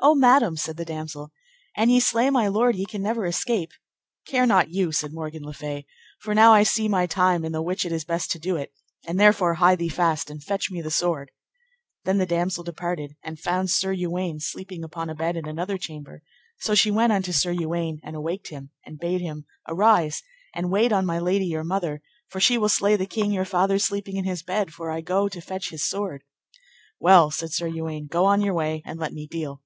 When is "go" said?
25.00-25.30, 28.08-28.26